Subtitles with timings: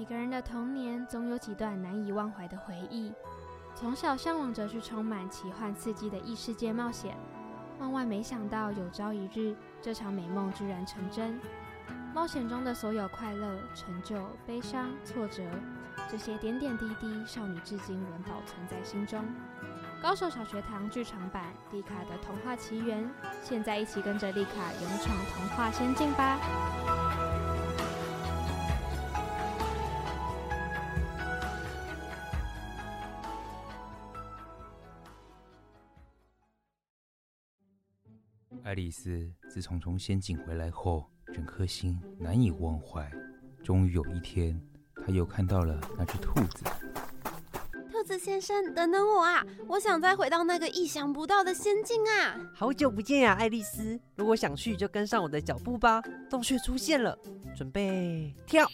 [0.00, 3.12] 每个人的童年总有几段难以忘怀的回忆。
[3.74, 7.14] 从小向往着去充满奇幻刺激的异世界冒险，
[7.78, 11.38] 万万没想到有朝一日，这场美梦居然成真。
[12.14, 15.42] 冒险中的所有快乐、成就、悲伤、挫折，
[16.08, 19.22] 这些点点滴滴，少女至今仍保存在心中。
[20.02, 23.04] 高手小学堂剧场版《丽卡的童话奇缘》，
[23.42, 26.38] 现在一起跟着丽卡勇闯童话仙境吧！
[38.90, 43.08] 丽丝自从从仙境回来后，整颗心难以忘怀。
[43.62, 44.60] 终于有一天，
[44.96, 46.64] 她又看到了那只兔子。
[47.88, 49.46] 兔子先生，等等我啊！
[49.68, 52.36] 我想再回到那个意想不到的仙境啊！
[52.52, 53.96] 好久不见呀，爱丽丝！
[54.16, 56.02] 如果想去，就跟上我的脚步吧。
[56.28, 57.16] 洞穴出现了，
[57.54, 58.68] 准备跳！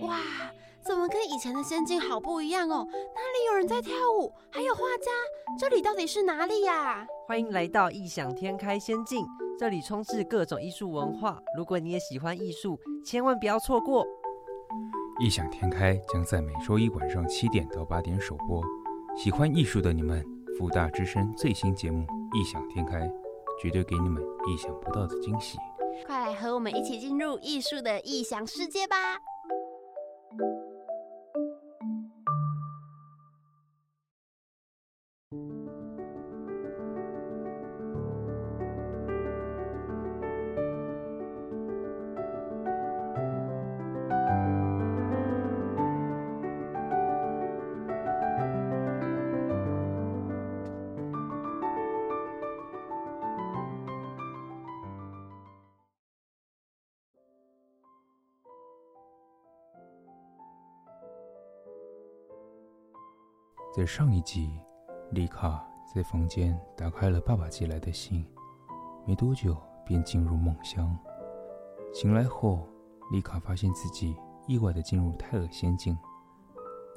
[0.00, 0.18] 哇，
[0.84, 2.86] 怎么跟以前的仙境好不一样哦？
[2.90, 4.32] 哪里有人在跳舞？
[4.50, 5.10] 还有画家？
[5.58, 7.06] 这里到底是哪里呀？
[7.26, 9.24] 欢迎来到异想天开仙境，
[9.56, 11.38] 这里充斥各种艺术文化。
[11.56, 14.04] 如果你也喜欢艺术，千万不要错过。
[15.20, 18.60] 异想天开将在每周一晚上七点到八点首播。
[19.16, 20.24] 喜欢艺术的你们，
[20.58, 22.04] 福大之声最新节目
[22.36, 22.98] 《异想天开》，
[23.60, 25.58] 绝对给你们意想不到的惊喜。
[26.06, 28.96] 快来和我们一起进入艺术的异想世界吧！
[30.38, 30.81] you
[63.74, 64.60] 在上一集，
[65.12, 68.22] 丽卡在房间打开了爸爸寄来的信，
[69.06, 70.94] 没多久便进入梦乡。
[71.90, 72.68] 醒来后，
[73.10, 74.14] 丽卡发现自己
[74.46, 75.96] 意外地进入泰尔仙境，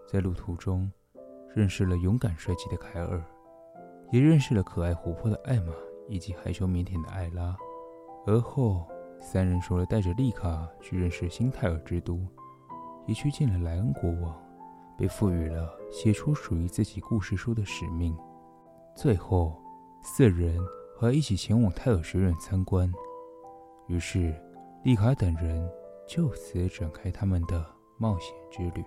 [0.06, 0.92] 在路途中
[1.56, 3.24] 认识了勇敢帅气的凯尔，
[4.12, 5.72] 也认识了可爱活泼的艾玛
[6.10, 7.56] 以及害羞腼腆的艾拉。
[8.28, 8.86] 而后，
[9.22, 12.20] 三人说了带着丽卡去认识新泰尔之都，
[13.06, 14.45] 也去见了莱恩国王。
[14.98, 18.18] 被赋予了写出属于自己故事书的使命。
[18.96, 19.62] 最后，
[20.02, 20.58] 四人
[21.00, 22.92] 还一起前往泰尔学院参观。
[23.88, 24.34] 于是，
[24.84, 25.70] 丽卡等人
[26.08, 27.66] 就此展开他们的
[27.98, 28.84] 冒险之旅。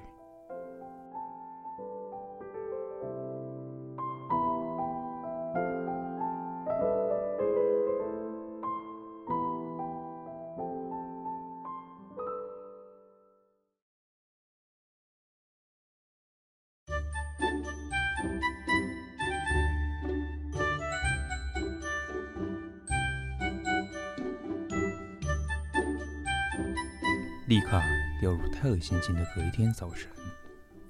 [28.49, 30.11] 泰尔仙境的隔一天早晨，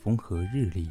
[0.03, 0.91] 风和日丽，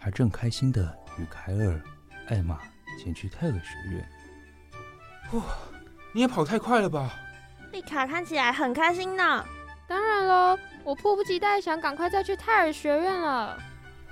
[0.00, 1.80] 他正开心的与凯尔、
[2.28, 2.60] 艾玛
[2.98, 4.08] 前去泰尔学院。
[5.32, 5.42] 哇，
[6.12, 7.14] 你也跑太快了吧！
[7.72, 9.44] 丽卡看起来很开心呢。
[9.86, 13.58] 当然喽，我迫不及待想赶快再去泰尔学院了。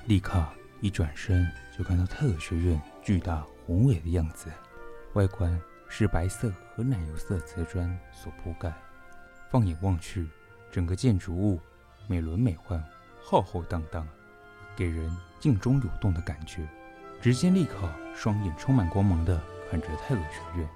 [0.07, 4.51] 丽卡一转身就看到泰尔学院巨大宏伟的样子，
[5.15, 5.59] 外观
[5.89, 8.73] 是白色和奶油色瓷砖所铺盖，
[9.51, 10.29] 放眼望去。
[10.69, 11.59] 整个建筑物
[12.07, 12.81] 美轮美奂、
[13.23, 14.07] 浩浩荡荡，
[14.77, 16.67] 给人静中有动的感觉。
[17.21, 19.41] 只见丽卡双眼充满光芒的
[19.71, 20.69] 看着泰尔学院。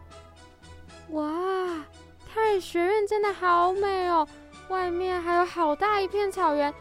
[1.11, 1.85] 哇，
[2.33, 4.27] 泰尔学院真的好美哦！
[4.69, 6.73] 外面还有好大一片草原，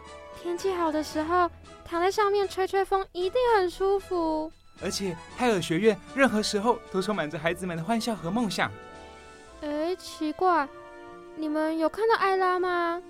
[0.42, 1.50] 天气好的时候
[1.84, 4.52] 躺在上面吹吹风一定很舒服。
[4.82, 8.72] 而且泰尔学院任何时候都充满着孩子们的欢笑和梦想。
[9.62, 10.68] 哎，奇怪。
[11.36, 13.02] 你们有看到艾拉吗？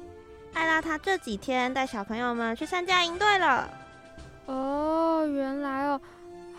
[0.54, 3.70] 艾拉她这几天带小朋友们去参加营队了。
[4.46, 6.02] 哦，原来哦，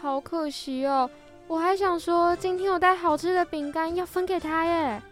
[0.01, 1.11] 好可惜哦，
[1.47, 5.03] 我还想说今天有带好吃的饼干要分给他耶。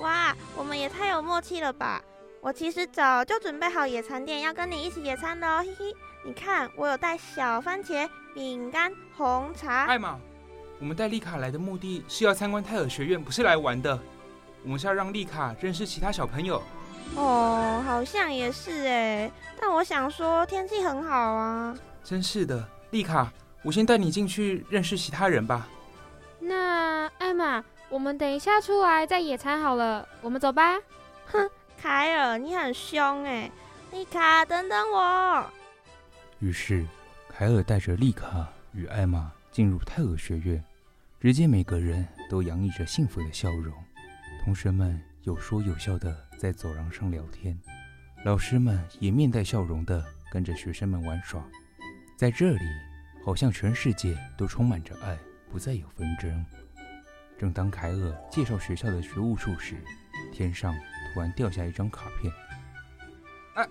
[0.00, 2.02] 哇，我们也太有默契了吧！
[2.40, 5.94] 我其实早就准备好野餐垫要跟你一起野餐的哦，嘿嘿。
[6.26, 9.84] 你看，我有带小番茄、饼干、红茶。
[9.84, 10.18] 艾玛，
[10.80, 13.98] 我们带丽卡来的目的是要参观泰尔学院，不是来玩的。
[14.62, 16.62] 我们是要让丽卡认识其他小朋友。
[17.16, 19.30] 哦，好像也是哎，
[19.60, 21.76] 但我想说天气很好啊。
[22.02, 25.68] 真是的，丽卡，我先带你进去认识其他人吧。
[26.40, 30.76] 那艾玛，我们等一下出来再野餐好了，我们走吧。
[31.26, 31.48] 哼，
[31.80, 33.50] 凯尔，你很凶哎！
[33.92, 35.44] 丽卡，等等我。
[36.40, 36.84] 于是，
[37.28, 40.62] 凯尔带着丽卡与艾玛进入泰尔学院，
[41.20, 43.72] 只见每个人都洋溢着幸福的笑容，
[44.44, 47.58] 同学们有说有笑的在走廊上聊天，
[48.22, 51.42] 老师们也面带笑容的跟着学生们玩耍。
[52.18, 52.60] 在这里，
[53.24, 55.18] 好像全世界都充满着爱，
[55.50, 56.44] 不再有纷争。
[57.38, 59.76] 正当凯尔介绍学校的学务处时，
[60.34, 60.74] 天上
[61.14, 62.30] 突然掉下一张卡片。
[63.54, 63.64] 啊，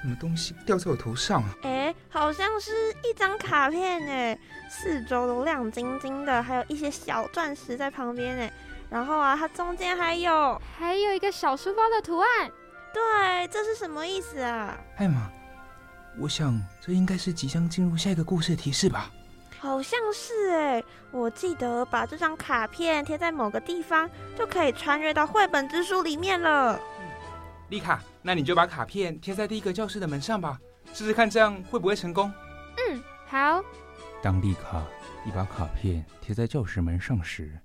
[0.00, 1.54] 什么东西掉在我头上啊？
[1.64, 2.70] 哎，好像是
[3.04, 4.38] 一张卡片哎，
[4.70, 8.50] 四周都亮晶晶的，还有一些小钻石在旁边哎。
[8.92, 12.52] 然后啊，它中间还有还有一个小书包的图案。
[12.92, 14.78] 对，这是什么意思啊？
[14.98, 15.30] 艾玛，
[16.18, 19.10] 我想这应该是即将进入下一个故事的提示吧。
[19.58, 26.78] 好像是哎，我记得把这张卡片贴在某个地方，就可以穿越到绘本之书里面了。
[27.70, 30.58] 丽卡，那你就把卡片贴在第一个教室的门上吧，
[30.92, 32.30] 试试看这样会不会成功？
[32.76, 33.64] 嗯，好。
[34.20, 34.82] 当丽卡
[35.24, 37.58] 一把卡片贴在教室门上时，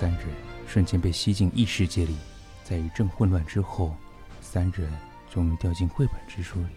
[0.00, 0.20] 三人
[0.66, 2.16] 瞬间被吸进异世界里，
[2.64, 3.94] 在一阵混乱之后。
[4.40, 4.90] 三人
[5.30, 6.68] 终于掉进绘本之书里。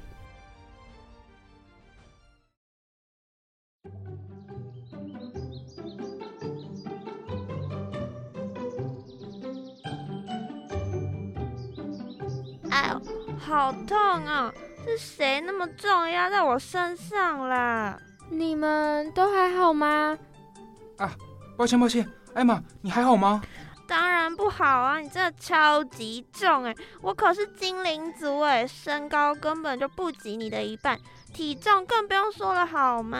[12.69, 13.01] 哎呦，
[13.39, 14.53] 好痛啊！
[14.83, 17.97] 是谁那么重压在我身上啦？
[18.29, 20.17] 你们都还好吗？
[20.97, 21.15] 啊，
[21.55, 23.41] 抱歉抱歉，艾玛，你还好吗？
[23.85, 24.99] 当然不好啊！
[24.99, 30.97] 你真的超级重哎，我可是精灵族哎，身高根本就不及你的一半，
[31.33, 33.17] 体重更不用说了好吗？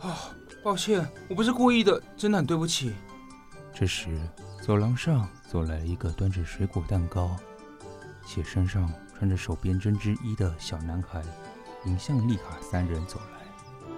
[0.00, 0.16] 啊、哦，
[0.64, 2.94] 抱歉，我不是故意的，真的很对不起。
[3.72, 4.18] 这时，
[4.62, 7.36] 走廊上走来了一个端着水果蛋糕，
[8.26, 11.22] 且身上穿着手编针织衣的小男孩，
[11.84, 13.92] 迎向丽卡三人走来。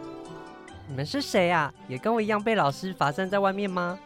[0.88, 1.72] 你们是谁啊？
[1.86, 3.96] 也跟我一样被老师罚站在外面吗？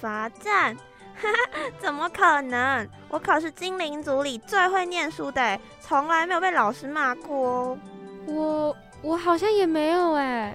[0.00, 0.76] 罚站？
[1.14, 2.86] 哈哈，怎么可能？
[3.08, 7.78] 我可是精灵族里最会念书的，从来没有被老师骂过。
[8.26, 10.54] 我我好像也没有哎。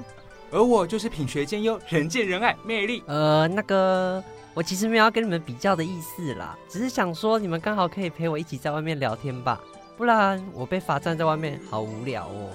[0.51, 3.03] 而我就是品学兼优、人见人爱、魅力。
[3.07, 4.23] 呃，那个，
[4.53, 9.59] 我其实没有要跟你们比较的意思啦，只是想说你们刚好可以陪我一起在外面聊天吧，
[9.97, 12.49] 不然我被罚站在外面好无聊哦。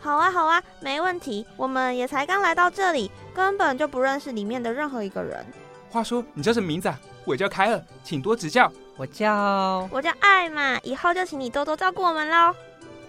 [0.00, 1.46] 好啊，好啊，没问题。
[1.56, 5.46] 我们也才刚来到这里，根本就不认识里面的任何一个人。
[5.92, 6.98] 话说，你叫什么名字啊？
[7.26, 8.72] 我叫凯尔，请多指教。
[8.96, 12.54] 我叫我叫艾玛，以后就请你多多照顾我们喽。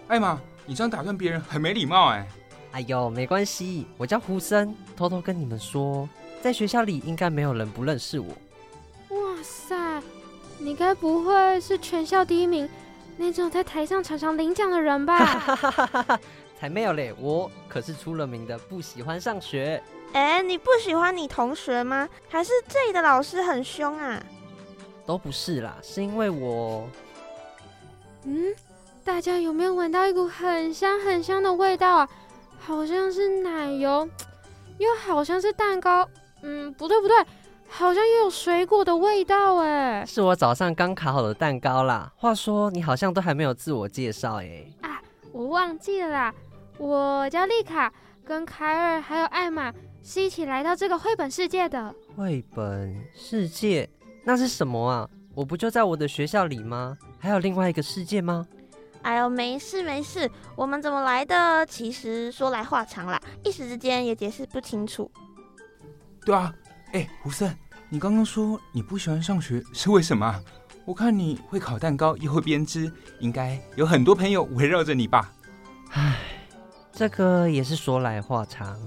[0.09, 2.27] 艾玛，你这样打断别人很没礼貌哎。
[2.73, 4.75] 哎呦，没关系，我叫胡森。
[4.97, 6.09] 偷偷跟你们说，
[6.41, 8.27] 在学校里应该没有人不认识我。
[9.09, 10.01] 哇塞，
[10.57, 12.67] 你该不会是全校第一名
[13.15, 16.19] 那种在台上常常领奖的人吧？
[16.59, 19.81] 才没有嘞，我可是出了名的不喜欢上学。
[20.13, 22.07] 哎，你不喜欢你同学吗？
[22.29, 24.23] 还是这里的老师很凶啊？
[25.05, 26.87] 都不是啦，是因为我……
[28.23, 28.53] 嗯，
[29.03, 32.09] 大家有没有闻到一股很香很香的味道啊？
[32.59, 34.07] 好像是奶油，
[34.77, 36.07] 又好像是蛋糕。
[36.43, 37.17] 嗯，不对不对，
[37.67, 40.05] 好像又有水果的味道哎。
[40.05, 42.09] 是我早上刚烤好的蛋糕啦。
[42.15, 44.63] 话说你好像都还没有自我介绍哎。
[44.81, 45.01] 啊，
[45.33, 46.33] 我忘记了啦，
[46.77, 47.91] 我叫丽卡，
[48.23, 49.73] 跟凯尔还有艾玛。
[50.03, 51.95] 是一起来到这个绘本世界的。
[52.15, 53.89] 绘本世界？
[54.25, 55.09] 那是什么啊？
[55.33, 56.97] 我不就在我的学校里吗？
[57.17, 58.45] 还有另外一个世界吗？
[59.01, 61.65] 哎呦，没事没事，我们怎么来的？
[61.65, 65.09] 其实说来话长啦，一时之间也解释不清楚。
[66.25, 66.53] 对啊，
[66.91, 67.55] 哎，胡森，
[67.87, 70.43] 你刚刚说你不喜欢上学是为什么？
[70.85, 75.31] 我看你会烤蛋糕又会编织，应该有很多朋友围绕着你吧？
[75.91, 76.19] 唉，
[76.91, 78.77] 这个也是说来话长。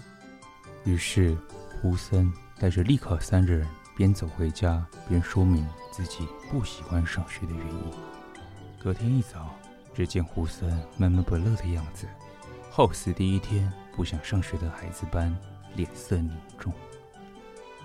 [0.86, 1.36] 于是，
[1.82, 3.66] 胡森带着丽卡三人
[3.96, 7.92] 边走回家，边说明自己不喜欢上学的原因。
[8.80, 9.52] 隔天一早，
[9.92, 12.06] 只见胡森闷闷不乐的样子，
[12.70, 15.36] 好似第一天不想上学的孩子般，
[15.74, 16.72] 脸色凝重。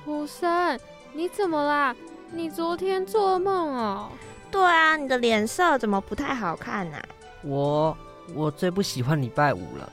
[0.05, 0.79] 胡森，
[1.11, 1.95] 你怎么啦？
[2.31, 4.11] 你昨天做噩梦哦？
[4.51, 7.01] 对啊，你的脸色怎么不太好看呢？
[7.41, 7.97] 我
[8.35, 9.91] 我最不喜欢礼拜五了。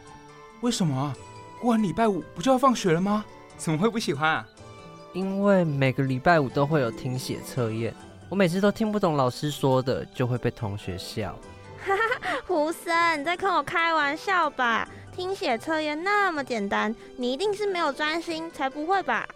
[0.60, 1.14] 为什么？
[1.60, 3.24] 过完礼拜五不就要放学了吗？
[3.56, 4.48] 怎么会不喜欢啊？
[5.12, 7.92] 因为每个礼拜五都会有听写测验，
[8.28, 11.36] 我每次都听不懂老师说的，就会被同学笑。
[11.84, 14.88] 哈哈，胡森，你在跟我开玩笑吧？
[15.12, 19.26] 听写测验那么简单，你一定是没有专心才不会吧？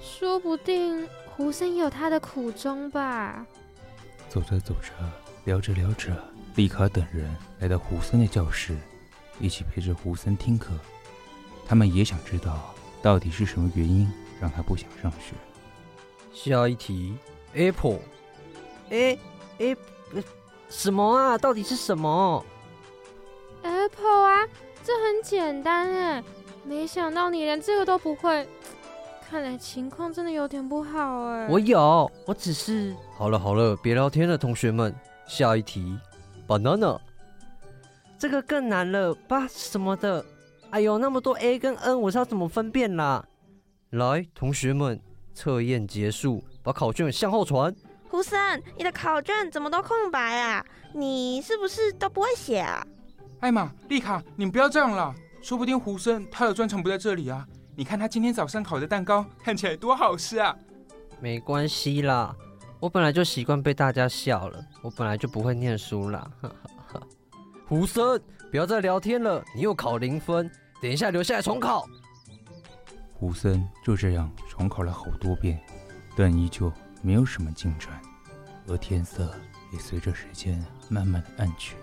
[0.00, 3.46] 说不定胡森有他的苦衷吧。
[4.28, 4.90] 走着走着，
[5.44, 6.10] 聊着聊着，
[6.56, 8.76] 丽卡等人来到胡森的教室，
[9.38, 10.72] 一起陪着胡森听课。
[11.70, 15.36] 他们也想知道，到底是什么原因让他不想上学。
[16.32, 17.16] 下一题
[17.54, 18.00] ，Apple，
[18.90, 19.16] 哎
[19.60, 19.76] 哎，
[20.68, 21.38] 什么啊？
[21.38, 22.44] 到底是什么
[23.62, 24.44] ？Apple 啊，
[24.82, 26.24] 这很简单哎。
[26.64, 28.48] 没想到你连这个都不会，
[29.30, 31.46] 看来情况真的有点不好哎。
[31.48, 32.96] 我有，我只是……
[33.16, 34.92] 好了好了，别聊天了，同学们。
[35.24, 35.96] 下一题
[36.48, 36.98] ，banana，
[38.18, 39.46] 这个更难了吧？
[39.48, 40.24] 什么的？
[40.70, 43.24] 哎呦，那么多 A 跟 N，我是要怎么分辨啦？
[43.90, 45.00] 来，同学们，
[45.34, 47.74] 测验结束，把考卷向后传。
[48.08, 50.64] 胡森，你的考卷怎么都空白啊？
[50.94, 52.86] 你是不是都不会写啊？
[53.40, 55.12] 艾玛、丽卡，你们不要这样了。
[55.42, 57.46] 说不定胡森他的专长不在这里啊！
[57.74, 60.54] 你看他今天早上烤的蛋糕看起来多好吃啊！
[61.18, 62.36] 没关系啦，
[62.78, 66.30] 我本来就习惯被大家笑了，我本来就不会念书啦。
[67.66, 68.20] 胡森，
[68.50, 70.50] 不要再聊天了，你又考零分，
[70.82, 71.86] 等一下留下来重考。
[73.14, 75.60] 胡森就这样重考了好多遍，
[76.16, 78.00] 但依旧没有什么进展，
[78.66, 79.32] 而天色
[79.72, 81.76] 也随着时间慢慢的暗去。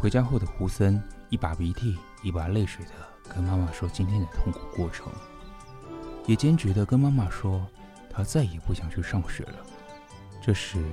[0.00, 1.96] 回家后的胡森一把鼻涕。
[2.20, 2.90] 一把泪水的
[3.32, 5.06] 跟妈妈说今天的痛苦过程，
[6.26, 7.64] 也坚决的跟妈妈说
[8.10, 9.64] 他再也不想去上学了。
[10.42, 10.84] 这时，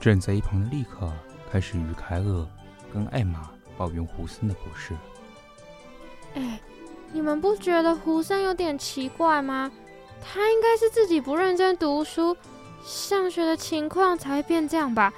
[0.00, 1.12] 站在一旁的丽卡
[1.52, 2.46] 开始与凯尔
[2.90, 4.94] 跟艾玛抱怨胡森的不是。
[6.34, 6.60] 哎，
[7.14, 9.72] 你们不觉得胡森有点奇怪吗？
[10.20, 12.36] 他应该是自己不认真读书，
[12.84, 15.10] 上学的情况才会变这样吧？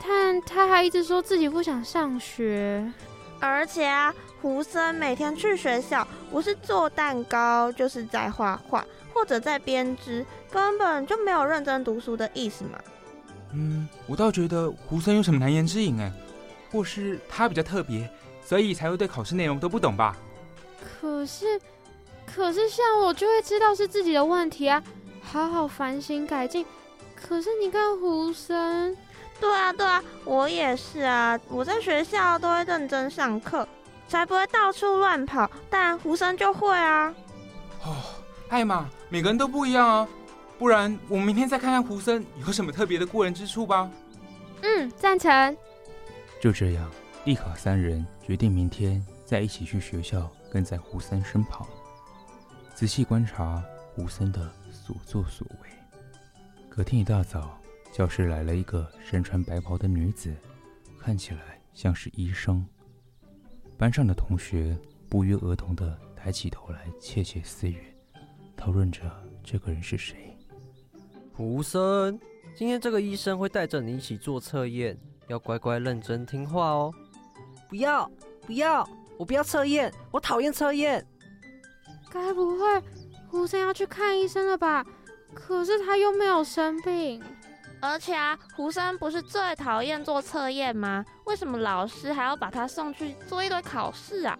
[0.00, 2.88] 但他还一直说自己不想上学，
[3.40, 4.14] 而且啊。
[4.40, 12.78] 胡森每天去学校，不是做蛋糕，就是在画画或者在编织，根本就没有认真读书的意思嘛。
[13.52, 16.10] 嗯，我倒觉得胡森有什么难言之隐哎，
[16.70, 18.08] 或是他比较特别，
[18.44, 20.16] 所以才会对考试内容都不懂吧？
[21.00, 21.60] 可是，
[22.26, 24.82] 可是像我就会知道是自己的问题啊，
[25.22, 26.64] 好好反省改进。
[27.14, 28.96] 可是你看胡森，
[29.40, 33.66] 对啊对啊，我也是啊，我在学校都会认真上课。
[34.08, 37.14] 才不会到处乱跑，但胡森就会啊。
[37.84, 37.94] 哦，
[38.48, 40.08] 艾玛，每个人都不一样啊，
[40.58, 43.88] 不然我们明天再看看胡森有什么特别的过人之处吧。
[44.62, 45.56] 嗯，赞成。
[46.40, 46.90] 就这样，
[47.26, 51.68] 丽卡三人决定明天再一起去学校，跟在胡森身旁，
[52.74, 53.62] 仔细观察
[53.94, 55.68] 胡森的所作所为。
[56.70, 57.60] 隔天一大早，
[57.92, 60.34] 教室来了一个身穿白袍的女子，
[60.98, 62.66] 看起来像是医生。
[63.76, 64.74] 班上的同学
[65.10, 67.94] 不约而同地抬起头来窃窃私语，
[68.56, 69.02] 讨论着
[69.44, 70.34] 这个人是谁。
[71.34, 72.18] 胡森，
[72.56, 74.98] 今天这个医生会带着你一起做测验，
[75.30, 76.92] 要乖乖认真听话哦。
[77.68, 78.10] 不要，
[78.44, 81.06] 不要，我不要测验，我讨厌测验。
[82.10, 82.82] 该不会
[83.28, 84.84] 胡森要去看医生了吧？
[85.32, 87.22] 可是他又没有生病。
[87.80, 91.04] 而且啊，胡森不是最讨厌做测验吗？
[91.24, 94.36] 为什么老师还要把他送去做一堆考试啊？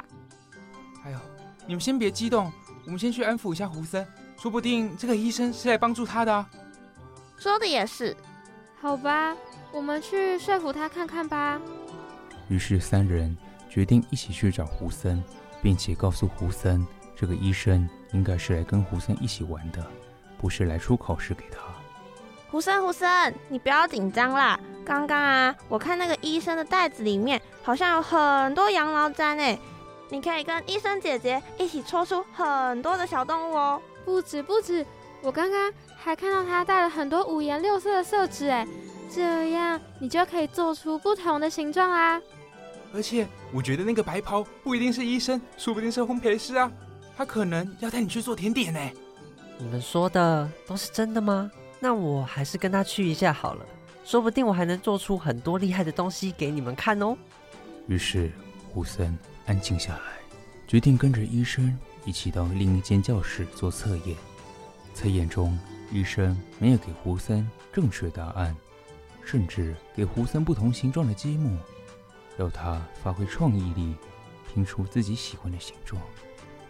[1.05, 1.19] 哎呦，
[1.67, 2.53] 你们先别激动，
[2.85, 4.05] 我们先去安抚一下胡森，
[4.37, 6.51] 说不定这个医生是来帮助他的啊。
[7.39, 8.15] 说的也是，
[8.81, 9.35] 好吧，
[9.73, 11.61] 我们去说服他看看吧。
[12.49, 13.37] 于是三人
[13.69, 15.23] 决定一起去找胡森，
[15.63, 19.87] 并且告诉胡森，这个医生应该是来跟胡森一起玩的，
[20.39, 21.59] 不是来出考试给他。
[22.51, 24.59] 胡森，胡森，你不要紧张啦。
[24.85, 29.57] 刚刚啊，我看那个医生的袋子里面好像有很多羊毛毡诶，
[30.09, 33.81] 你可以跟医生姐姐一起抽出很多的小动物哦。
[34.05, 34.85] 不止不止，
[35.23, 38.67] 我刚刚还看到他带了很多五颜六色的色纸诶，
[39.15, 42.21] 这样你就可以做出不同的形状啦。
[42.93, 46.71] 而且我觉得那个白袍不一定是医生，说不定是烘焙师啊，
[47.17, 48.81] 他可能要带你去做甜点呢。
[49.59, 51.51] 你们说的都是真的吗？
[51.79, 53.65] 那我还是跟他去一下好了，
[54.05, 57.17] 说不定我还能做出很多厉害的东西给你们看哦。
[57.87, 58.33] 于是
[58.73, 60.03] 胡森安静下来，
[60.67, 64.17] 决定跟着医生一起到另一间教室做测验。
[64.95, 65.59] 测验中，
[65.93, 68.55] 医生没有给胡森正确答案，
[69.25, 71.57] 甚至给胡森不同形状的积木，
[72.39, 73.95] 要他发挥创意力，
[74.49, 76.01] 拼出自己喜欢的形状。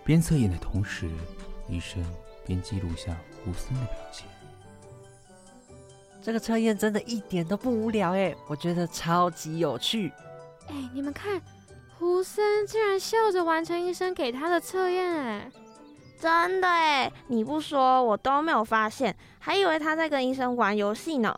[0.05, 1.09] 边测验的同时，
[1.69, 2.05] 医生
[2.45, 4.27] 边记录下胡森的表现。
[6.23, 10.13] 这个测验真的一点都不无聊哎，我觉得超级有趣。
[10.69, 11.41] 哎，你们看，
[11.99, 15.51] 胡森竟然笑着完成医生给他的测验哎。
[16.21, 21.35] 真的哎，你不说我都没有发现，还以为他在跟医生玩游戏呢。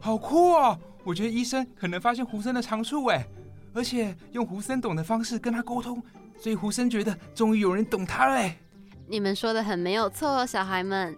[0.00, 0.78] 好酷哦！
[1.04, 3.26] 我觉得医生可能发现胡森的长处哎，
[3.72, 6.02] 而且用胡森懂的方式跟他沟通，
[6.38, 8.56] 所以胡森觉得终于有人懂他了哎。
[9.06, 11.16] 你们说的很没有错哦，小孩们。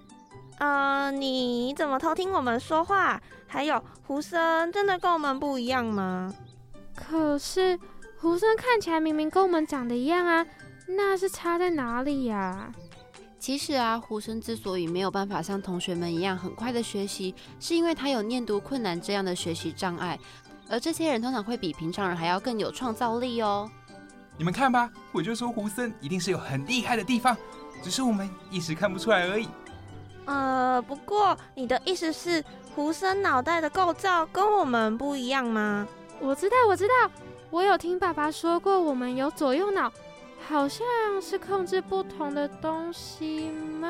[0.58, 3.20] 呃，你怎么偷听我们说话？
[3.46, 6.32] 还有，胡森真的跟我们不一样吗？
[6.94, 7.78] 可是
[8.18, 10.46] 胡森看起来明明跟我们长得一样啊，
[10.86, 12.70] 那是差在哪里呀？
[13.40, 20.20] 其实啊，胡森之所以没有办法像同学们一样很快的学习，是因为他有念读困难这样的学习障碍，
[20.68, 23.68] 而这些人通常会比平常人还要更有创造力哦。
[24.36, 27.34] 你们看吧，我就说胡森一定是有很厉害的地方，
[27.82, 29.48] 只是我们一时看不出来而已。
[30.26, 32.44] 呃，不过你的意思是
[32.76, 35.88] 胡森脑袋的构造跟我们不一样吗？
[36.20, 37.10] 我知道，我知道，
[37.48, 39.90] 我有听爸爸说过，我们有左右脑。
[40.50, 40.84] 好像
[41.22, 43.88] 是控制不同的东西吗？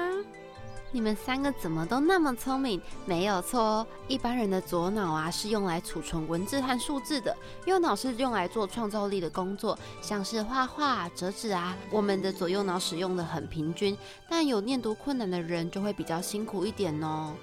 [0.93, 2.79] 你们三个怎么都那么聪明？
[3.07, 11.75] 没有错哦，一般人的左脑啊是用来储存文字和数字的，右脑是用来做创造力的工作，像是画画、折纸啊。
[11.90, 13.97] 我们的左右脑使用的很平均，
[14.29, 17.35] 但有念读困难的人就会比较辛苦一点哦。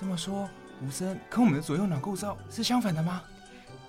[0.00, 0.48] 这么说，
[0.80, 3.20] 胡森跟我们的左右脑构造是相反的吗？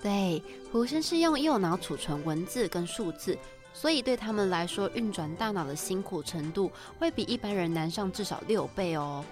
[0.02, 3.38] 对，胡森是用右脑储存文字跟数字。
[3.74, 9.22] 所以对他们来说，运转大脑的辛苦程度会比一般人难上至少六倍哦。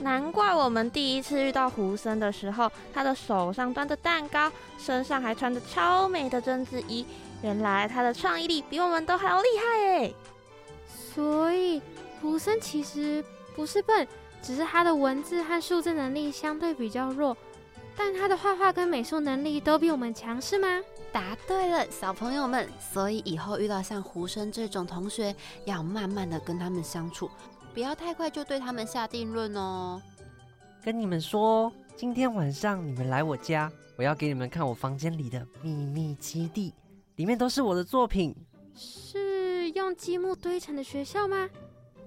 [0.00, 7.06] 难怪我们第一次遇到胡森的时候，他的手上端着蛋糕，身上还穿着超美的针织衣。
[7.42, 10.12] 原来他的创意力比我们都还要厉害哎！
[10.88, 11.80] 所以
[12.20, 13.22] 胡森其实
[13.54, 14.08] 不是笨，
[14.42, 17.36] 只是他的文字和数字能力相对比较弱。
[17.94, 20.80] 但他的画画跟美术能力都比我们强，是吗？
[21.14, 22.68] 答对了，小朋友们。
[22.92, 25.32] 所以以后遇到像胡生这种同学，
[25.64, 27.30] 要慢慢的跟他们相处，
[27.72, 30.02] 不要太快就对他们下定论哦。
[30.82, 36.74] 跟你们说，今天晚上你们来我家，我要给你们看我房间里的秘密基地，
[37.14, 38.34] 里面都是我的作品。
[38.74, 41.48] 是用积木堆成的学校吗？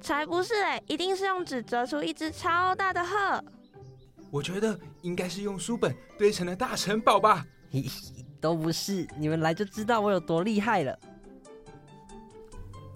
[0.01, 3.41] 才不是哎，一定是用纸折出一只超大的鹤。
[4.29, 7.45] 我觉得应该是用书本堆成的大城堡吧。
[8.47, 10.97] 都不是，你们来就知道我有多厉害了。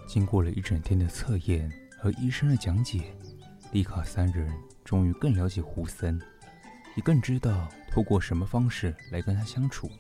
[0.08, 3.14] 经过了一整天的测验和医生的讲解，
[3.74, 4.50] 丽卡三人
[4.86, 6.18] 终于更了解胡森，
[6.96, 9.92] 也更知道透过什么方式来跟他相处。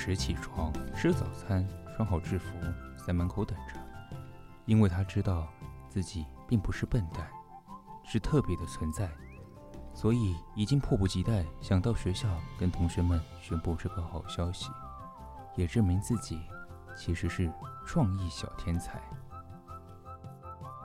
[0.00, 2.56] 时起床，吃早餐，穿好制服，
[3.06, 3.78] 在门口等着。
[4.64, 5.46] 因为他知道
[5.90, 7.28] 自己并不是笨蛋，
[8.02, 9.10] 是特别的存在，
[9.92, 12.26] 所以已经迫不及待想到学校
[12.58, 14.70] 跟同学们宣布这个好消息，
[15.54, 16.40] 也证明自己
[16.96, 17.52] 其实是
[17.84, 18.98] 创意小天才。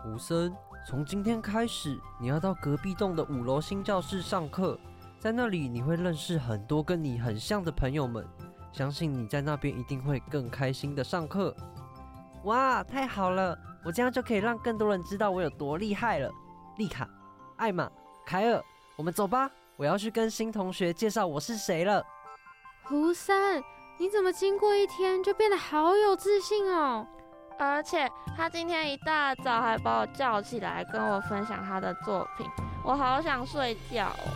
[0.05, 0.53] 吴森，
[0.85, 4.77] 从今天开始，你要到隔壁栋的五楼新教室上课。
[5.17, 8.27] 在那里，你会认识很多跟你很像的朋友们，
[8.75, 11.55] 相信你在那边一定会更开心的上课。
[12.43, 13.57] 哇，太好了！
[13.85, 16.29] 我这样就可以让更多人知道我有多厉害了。
[16.75, 17.07] 丽卡、
[17.55, 17.89] 艾玛、
[18.25, 18.61] 凯尔，
[18.97, 22.05] 我们走吧，我要去跟新同学介绍我是谁了。
[22.83, 23.63] 胡森，
[23.97, 27.07] 你怎么经过一天就变得好有自信哦？
[27.57, 32.45] 而且他今天一大早还把我叫起来跟我分享他的作品，
[32.83, 34.27] 我好想睡觉哦。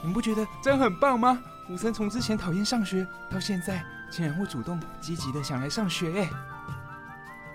[0.00, 1.42] 你们不觉得这样很棒吗？
[1.68, 6.22] 胡森从之前讨厌上学，到现在竟然会主动积极的想来上学。
[6.22, 6.30] 哎，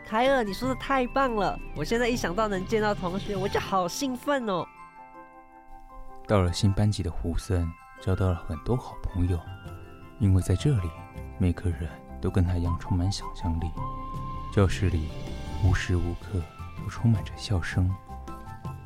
[0.05, 1.59] 凯尔，你说的太棒了！
[1.75, 4.63] 我现在一想到能见到同学，我就好兴奋哦。
[6.27, 7.67] 到了新班级的胡森，
[8.03, 9.39] 交到了很多好朋友，
[10.19, 10.91] 因为在这里，
[11.39, 11.89] 每个人
[12.21, 13.65] 都跟他一样充满想象力。
[14.53, 15.09] 教室里
[15.63, 16.39] 无时无刻
[16.77, 17.89] 都充满着笑声，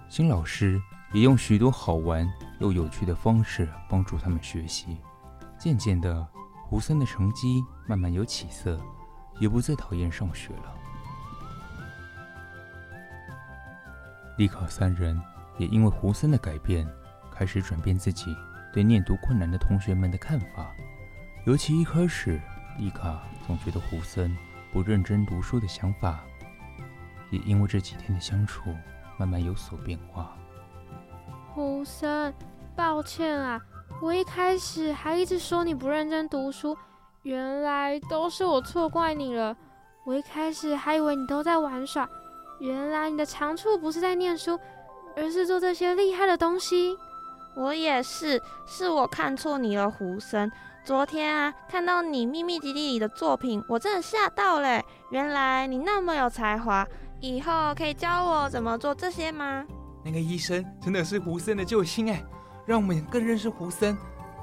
[0.07, 2.25] 新老师也用许多好玩
[2.59, 4.97] 又有趣的方式帮助他们学习。
[5.67, 6.25] 渐渐的，
[6.63, 8.79] 胡森的成绩慢慢有起色，
[9.37, 10.73] 也不再讨厌上学了。
[14.37, 15.21] 丽卡三人
[15.57, 16.87] 也因为胡森的改变，
[17.29, 18.33] 开始转变自己
[18.71, 20.71] 对念读困难的同学们的看法，
[21.45, 22.39] 尤其一开始，
[22.77, 24.33] 丽卡总觉得胡森
[24.71, 26.23] 不认真读书的想法，
[27.29, 28.73] 也因为这几天的相处，
[29.17, 30.33] 慢慢有所变化。
[31.53, 32.33] 胡森，
[32.73, 33.61] 抱歉啊，
[33.99, 36.77] 我一开始还一直说你不认真读书，
[37.23, 39.55] 原来都是我错怪你了。
[40.05, 42.07] 我一开始还以为你都在玩耍，
[42.59, 44.57] 原来你的长处不是在念书，
[45.15, 46.95] 而是做这些厉害的东西。
[47.55, 50.49] 我也是，是我看错你了，胡森。
[50.85, 54.81] 昨天啊，看到你秘密基地里的作品，我真的吓到了。
[55.09, 56.87] 原来你那么有才华，
[57.19, 59.65] 以后可以教我怎么做这些吗？
[60.05, 62.23] 那个医生真的是胡森的救星哎，
[62.67, 63.97] 让我们更认识胡森，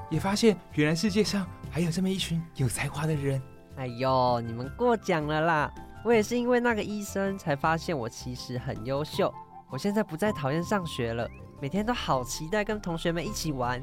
[0.09, 3.41] 也发现原来世界上还有这么一群有才华的人。
[3.77, 5.71] 哎呦，你们过奖了啦！
[6.03, 9.33] 我也是因为那个医生才发现我其实很优秀。
[9.69, 11.29] 我现在不再讨厌上学了，
[11.61, 13.83] 每天都好期待跟同学们一起玩。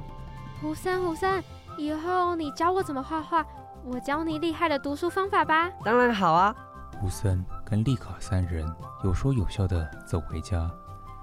[0.60, 1.44] 胡森，胡森。
[1.78, 3.46] 以后你教我怎么画画，
[3.86, 5.70] 我教你厉害的读书方法吧。
[5.84, 6.56] 当然好啊。
[7.00, 8.68] 胡森跟丽卡三人
[9.04, 10.70] 有说有笑的走回家，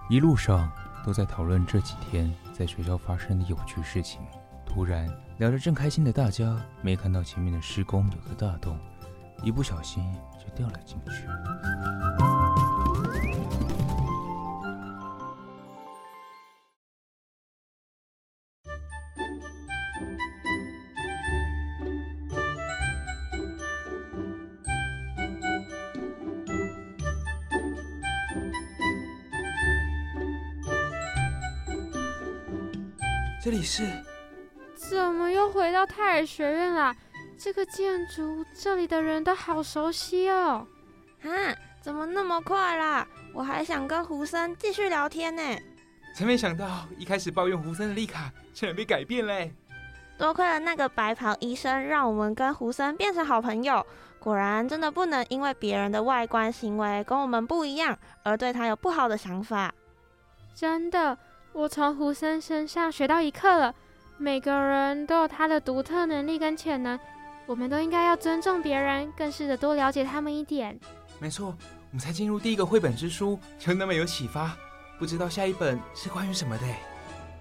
[0.09, 0.71] 一路上
[1.05, 4.21] 都在讨论这几天在学校发生的有趣事情。
[4.67, 8.77] 突然聊着正开心的大家，没看到前面的施工有个大洞，
[9.43, 10.05] 一不小心
[10.39, 11.27] 就掉了进去。
[33.49, 33.83] 这里是？
[34.77, 36.95] 怎么又回到泰尔学院了？
[37.39, 40.67] 这个建筑，这里的人都好熟悉哦。
[41.23, 43.09] 啊，怎么那么快啦？
[43.33, 45.43] 我还想跟胡森继续聊天呢。
[46.15, 49.51] 真没想到，一开始抱怨胡森的丽卡，竟然被改变嘞。
[50.19, 53.83] 多亏了那个白袍医生，让我们跟胡森变成好朋友。
[54.19, 59.73] 果然，真的不能因为别人的外观行为跟我们不一样，而对他有不好的想法。
[60.55, 61.17] 真的。
[61.59, 63.75] 我从胡森身上学到一课了，
[64.17, 66.97] 每个人都有他的独特能力跟潜能，
[67.47, 70.79] 我们都应该要尊重别人，更试着多了解他们一点。
[71.19, 74.57] 没错，我们才进入第一个绘本之书，就那么有启发，
[75.01, 76.65] 不知道下一本是关于什么的。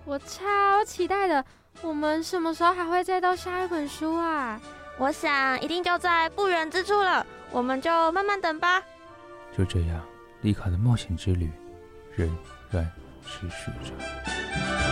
[0.03, 1.45] 我超期待的，
[1.83, 4.59] 我们什么时候还会再到下一本书啊？
[4.97, 8.81] 我想一定就在不远之处了，我们就慢慢等吧。
[9.55, 10.03] 就这样，
[10.41, 11.51] 丽卡的冒险之旅
[12.15, 12.35] 仍
[12.71, 12.91] 然。
[13.27, 14.86] 持续着。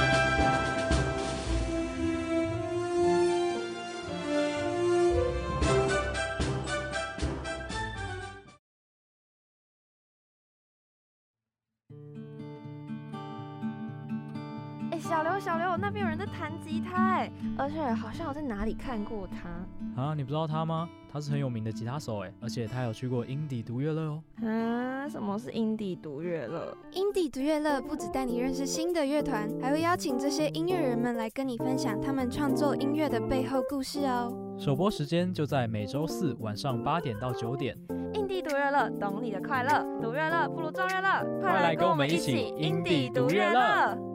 [15.35, 20.01] 哎，小刘，那边有人在弹吉他，哎，而且好像我在哪里看过他。
[20.01, 20.87] 啊，你不知道他吗？
[21.11, 24.23] 他是很有名的吉他手，哎，而且他有去过英迪独乐乐哦。
[24.45, 25.09] 啊。
[25.09, 26.75] 什么是英迪独乐乐？
[26.93, 34.33] 英迪独乐乐不只带你认识新的乐团，还会邀请这些音乐人们来跟你分享他们创作音乐的背后故事哦。
[34.57, 37.77] 首播时间就在每周四晚上八点到九点。
[38.13, 44.14] 英迪独乐乐，懂你的快乐，独乐乐不如众乐乐，快来跟我们一起英迪独乐乐。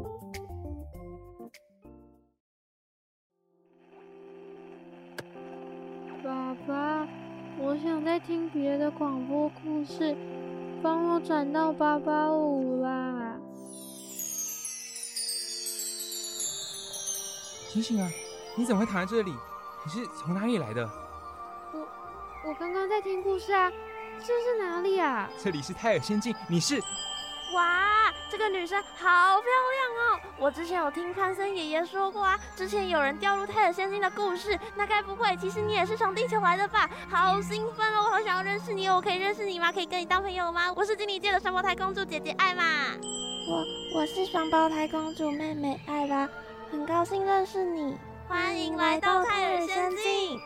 [7.71, 10.17] 我想再听别的广播故事。
[10.83, 13.37] 帮我转到八八五啦！
[17.69, 18.11] 醒醒啊！
[18.57, 19.33] 你怎么会躺在这里？
[19.85, 20.85] 你是从哪里来的？
[21.73, 23.71] 我我刚刚在听故事啊！
[24.19, 25.31] 这是哪里啊？
[25.39, 26.35] 这里是泰尔仙境。
[26.49, 26.83] 你是？
[27.53, 30.21] 哇，这个女生好漂亮哦！
[30.39, 34.59] 我之前有听潘森爷爷说过啊，之前有人掉入泰尔仙境的故事。
[34.77, 36.89] 那该不会，其实你也是从地球来的吧？
[37.11, 38.05] 好兴奋哦！
[38.05, 38.97] 我好想要认识你哦！
[38.97, 39.73] 我可以认识你吗？
[39.73, 40.73] 可以跟你当朋友吗？
[40.77, 42.63] 我是经理界的双胞胎公主姐姐艾玛。
[43.49, 46.29] 我我是双胞胎公主妹妹艾拉，
[46.71, 47.97] 很高兴认识你。
[48.29, 50.41] 欢迎来到泰尔仙境。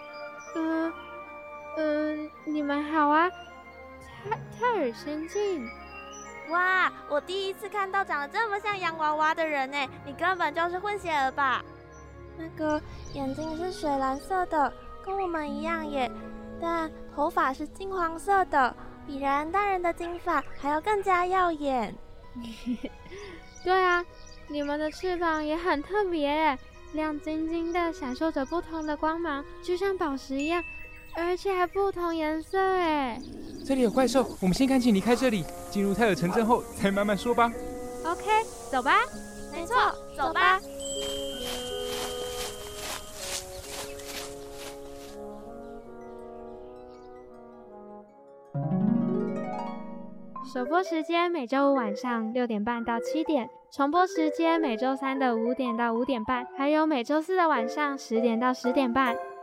[0.56, 0.92] 嗯
[1.76, 3.28] 嗯，你们好啊，
[4.24, 5.68] 泰泰尔仙境。
[6.50, 6.92] 哇！
[7.08, 11.64] 我第一次看到长得这么像洋娃娃的人呢，你根本就是混血儿吧？
[12.36, 12.80] 那个
[13.12, 14.72] 眼睛是水蓝色的，
[15.04, 16.10] 跟我们一样耶，
[16.60, 18.74] 但头发是金黄色的，
[19.06, 21.94] 比燃燃大人的金发还要更加耀眼。
[23.62, 24.04] 对啊，
[24.48, 26.58] 你们的翅膀也很特别，
[26.92, 30.62] 亮晶晶的，闪烁着不同的光芒，就像宝石一样。
[31.16, 33.18] 而且还不同颜色诶
[33.64, 37.50] 这里有怪兽我们先赶紧离开这里进入泰尔城镇后再慢慢说吧。
[38.04, 38.22] Ok
[38.70, 38.98] 走吧。
[39.52, 39.76] 没错
[40.16, 40.60] 走吧。
[50.52, 59.33] 首播时间每周五晚上六点半到七点重播时间每周三的五点到五点半还有每周四的晚上十点到十点半。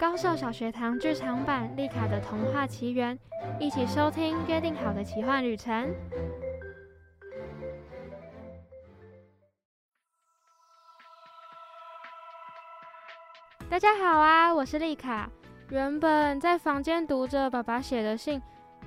[0.00, 3.14] 高兽小学堂剧场版《丽卡的童话奇缘》，
[3.60, 5.94] 一起收听约定好的奇幻旅程。
[13.68, 15.28] 大家好啊，我是丽卡。
[15.68, 18.40] 原本在房间读着爸爸写的信，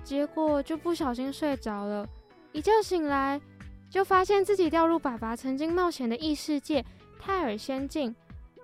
[0.04, 2.10] 结果就不小心睡着了。
[2.54, 3.40] 一觉醒来，
[3.88, 6.84] 就发现自己掉入爸爸曾经冒险的异世界
[7.20, 8.16] 泰尔仙境。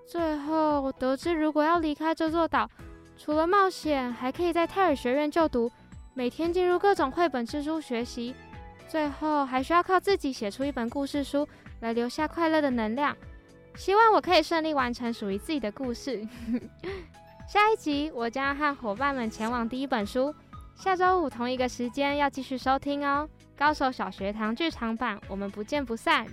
[0.09, 2.67] 最后得知，如果要离开这座岛，
[3.15, 5.71] 除了冒险，还可以在泰尔学院就读，
[6.15, 8.33] 每天进入各种绘本之书学习。
[8.87, 11.47] 最后还需要靠自己写出一本故事书，
[11.81, 13.15] 来留下快乐的能量。
[13.75, 16.27] 希望我可以顺利完成属于自己的故事。
[17.47, 20.33] 下一集我将要和伙伴们前往第一本书。
[20.75, 23.29] 下周五同一个时间要继续收听哦。
[23.55, 26.25] 高手小学堂剧场版，我们不见不散。